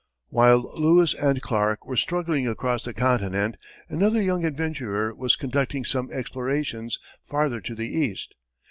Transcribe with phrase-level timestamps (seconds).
[0.29, 3.57] While Lewis and Clark were struggling across the continent,
[3.87, 6.97] another young adventurer was conducting some explorations
[7.29, 8.33] farther to the east.